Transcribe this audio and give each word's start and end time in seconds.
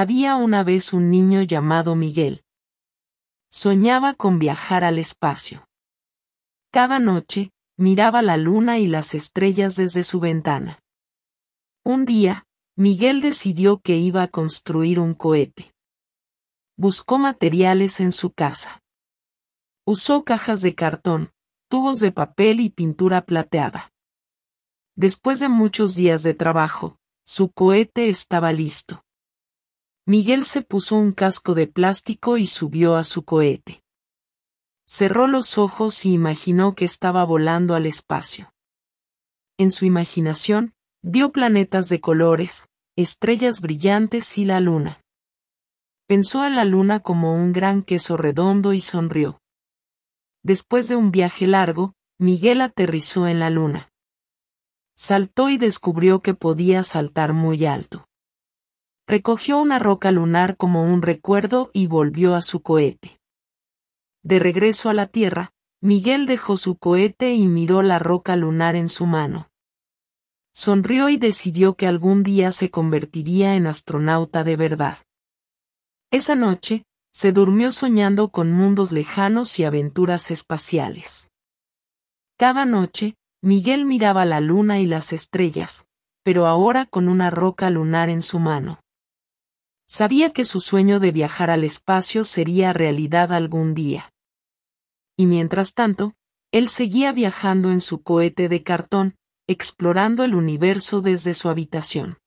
Había 0.00 0.36
una 0.36 0.62
vez 0.62 0.92
un 0.92 1.10
niño 1.10 1.42
llamado 1.42 1.96
Miguel. 1.96 2.44
Soñaba 3.50 4.14
con 4.14 4.38
viajar 4.38 4.84
al 4.84 4.96
espacio. 4.96 5.66
Cada 6.70 7.00
noche, 7.00 7.50
miraba 7.76 8.22
la 8.22 8.36
luna 8.36 8.78
y 8.78 8.86
las 8.86 9.12
estrellas 9.14 9.74
desde 9.74 10.04
su 10.04 10.20
ventana. 10.20 10.78
Un 11.84 12.04
día, 12.04 12.46
Miguel 12.76 13.20
decidió 13.20 13.80
que 13.80 13.96
iba 13.96 14.22
a 14.22 14.28
construir 14.28 15.00
un 15.00 15.14
cohete. 15.14 15.74
Buscó 16.76 17.18
materiales 17.18 17.98
en 17.98 18.12
su 18.12 18.30
casa. 18.30 18.80
Usó 19.84 20.22
cajas 20.22 20.62
de 20.62 20.76
cartón, 20.76 21.32
tubos 21.68 21.98
de 21.98 22.12
papel 22.12 22.60
y 22.60 22.70
pintura 22.70 23.22
plateada. 23.22 23.90
Después 24.94 25.40
de 25.40 25.48
muchos 25.48 25.96
días 25.96 26.22
de 26.22 26.34
trabajo, 26.34 27.00
su 27.24 27.50
cohete 27.50 28.08
estaba 28.08 28.52
listo. 28.52 29.02
Miguel 30.08 30.44
se 30.44 30.62
puso 30.62 30.96
un 30.96 31.12
casco 31.12 31.52
de 31.52 31.66
plástico 31.66 32.38
y 32.38 32.46
subió 32.46 32.96
a 32.96 33.04
su 33.04 33.26
cohete. 33.26 33.82
Cerró 34.86 35.26
los 35.26 35.58
ojos 35.58 36.06
y 36.06 36.14
imaginó 36.14 36.74
que 36.74 36.86
estaba 36.86 37.24
volando 37.24 37.74
al 37.74 37.84
espacio. 37.84 38.54
En 39.58 39.70
su 39.70 39.84
imaginación, 39.84 40.72
vio 41.02 41.30
planetas 41.30 41.90
de 41.90 42.00
colores, 42.00 42.70
estrellas 42.96 43.60
brillantes 43.60 44.38
y 44.38 44.46
la 44.46 44.60
luna. 44.60 45.02
Pensó 46.06 46.40
a 46.40 46.48
la 46.48 46.64
luna 46.64 47.00
como 47.00 47.34
un 47.34 47.52
gran 47.52 47.82
queso 47.82 48.16
redondo 48.16 48.72
y 48.72 48.80
sonrió. 48.80 49.42
Después 50.42 50.88
de 50.88 50.96
un 50.96 51.10
viaje 51.10 51.46
largo, 51.46 51.92
Miguel 52.18 52.62
aterrizó 52.62 53.28
en 53.28 53.40
la 53.40 53.50
luna. 53.50 53.90
Saltó 54.96 55.50
y 55.50 55.58
descubrió 55.58 56.22
que 56.22 56.32
podía 56.32 56.82
saltar 56.82 57.34
muy 57.34 57.66
alto. 57.66 58.07
Recogió 59.08 59.58
una 59.58 59.78
roca 59.78 60.12
lunar 60.12 60.58
como 60.58 60.84
un 60.84 61.00
recuerdo 61.00 61.70
y 61.72 61.86
volvió 61.86 62.34
a 62.34 62.42
su 62.42 62.60
cohete. 62.60 63.18
De 64.22 64.38
regreso 64.38 64.90
a 64.90 64.94
la 64.94 65.06
Tierra, 65.06 65.54
Miguel 65.80 66.26
dejó 66.26 66.58
su 66.58 66.76
cohete 66.76 67.32
y 67.32 67.46
miró 67.46 67.80
la 67.80 67.98
roca 67.98 68.36
lunar 68.36 68.76
en 68.76 68.90
su 68.90 69.06
mano. 69.06 69.48
Sonrió 70.52 71.08
y 71.08 71.16
decidió 71.16 71.74
que 71.74 71.86
algún 71.86 72.22
día 72.22 72.52
se 72.52 72.70
convertiría 72.70 73.54
en 73.56 73.66
astronauta 73.66 74.44
de 74.44 74.56
verdad. 74.56 74.98
Esa 76.10 76.34
noche, 76.34 76.84
se 77.10 77.32
durmió 77.32 77.72
soñando 77.72 78.28
con 78.28 78.52
mundos 78.52 78.92
lejanos 78.92 79.58
y 79.58 79.64
aventuras 79.64 80.30
espaciales. 80.30 81.30
Cada 82.36 82.66
noche, 82.66 83.14
Miguel 83.40 83.86
miraba 83.86 84.26
la 84.26 84.40
luna 84.40 84.80
y 84.80 84.86
las 84.86 85.14
estrellas, 85.14 85.86
pero 86.22 86.46
ahora 86.46 86.84
con 86.84 87.08
una 87.08 87.30
roca 87.30 87.70
lunar 87.70 88.10
en 88.10 88.20
su 88.20 88.38
mano. 88.38 88.80
Sabía 89.88 90.32
que 90.32 90.44
su 90.44 90.60
sueño 90.60 91.00
de 91.00 91.12
viajar 91.12 91.50
al 91.50 91.64
espacio 91.64 92.24
sería 92.24 92.72
realidad 92.72 93.32
algún 93.32 93.74
día. 93.74 94.12
Y 95.16 95.26
mientras 95.26 95.72
tanto, 95.72 96.14
él 96.52 96.68
seguía 96.68 97.12
viajando 97.12 97.70
en 97.70 97.80
su 97.80 98.02
cohete 98.02 98.48
de 98.48 98.62
cartón, 98.62 99.16
explorando 99.46 100.24
el 100.24 100.34
universo 100.34 101.00
desde 101.00 101.32
su 101.32 101.48
habitación. 101.48 102.18